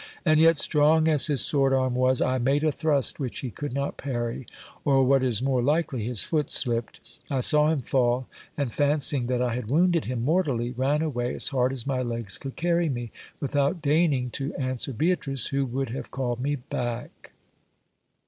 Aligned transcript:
And 0.25 0.39
yet, 0.39 0.57
strong 0.57 1.07
as 1.07 1.27
his 1.27 1.41
sword 1.45 1.73
arm 1.73 1.93
was, 1.93 2.21
I 2.23 2.39
made 2.39 2.63
a 2.63 2.71
thrust 2.71 3.19
which 3.19 3.41
he 3.41 3.51
could 3.51 3.71
not 3.71 3.97
parry, 3.97 4.47
or 4.83 5.03
what 5.03 5.21
is 5.21 5.43
more 5.43 5.61
likely, 5.61 6.03
his 6.03 6.23
foot 6.23 6.49
slipped: 6.49 6.99
I 7.29 7.41
saw 7.41 7.69
him 7.69 7.83
fall; 7.83 8.27
and 8.57 8.73
fancying 8.73 9.27
that 9.27 9.43
I 9.43 9.53
had 9.53 9.69
wounded 9.69 10.05
him 10.05 10.25
mortally, 10.25 10.71
ran 10.71 11.03
away 11.03 11.35
as 11.35 11.49
hard 11.49 11.71
as 11.71 11.85
my 11.85 12.01
legs 12.01 12.39
could 12.39 12.55
carry 12.55 12.89
me, 12.89 13.11
without 13.39 13.79
deigning 13.79 14.31
to 14.31 14.55
an 14.55 14.77
swer 14.77 14.97
Beatrice, 14.97 15.49
who 15.49 15.67
would 15.67 15.89
have 15.89 16.09
called 16.09 16.39
me 16.41 16.55
back. 16.55 17.33